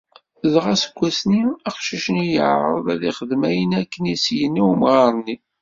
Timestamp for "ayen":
3.49-3.71